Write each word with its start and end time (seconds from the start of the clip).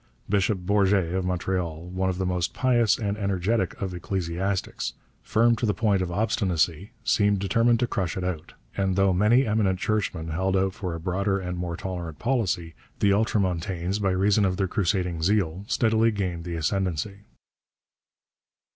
Bishop 0.27 0.57
Bourget 0.57 1.13
of 1.13 1.25
Montreal, 1.25 1.85
one 1.91 2.09
of 2.09 2.17
the 2.17 2.25
most 2.25 2.55
pious 2.55 2.97
and 2.97 3.15
energetic 3.19 3.79
of 3.79 3.93
ecclesiastics, 3.93 4.93
firm 5.21 5.55
to 5.57 5.67
the 5.67 5.75
point 5.75 6.01
of 6.01 6.11
obstinacy, 6.11 6.89
seemed 7.03 7.37
determined 7.37 7.79
to 7.81 7.85
crush 7.85 8.17
it 8.17 8.23
out. 8.23 8.55
And 8.75 8.95
though 8.95 9.13
many 9.13 9.45
eminent 9.45 9.77
churchmen 9.77 10.29
held 10.29 10.57
out 10.57 10.73
for 10.73 10.95
a 10.95 10.99
broader 10.99 11.37
and 11.37 11.55
more 11.55 11.77
tolerant 11.77 12.17
policy, 12.17 12.73
the 12.97 13.13
ultramontanes, 13.13 13.99
by 13.99 14.09
reason 14.09 14.43
of 14.43 14.57
their 14.57 14.67
crusading 14.67 15.21
zeal, 15.21 15.65
steadily 15.67 16.09
gained 16.09 16.45
the 16.45 16.55
ascendancy. 16.55 17.19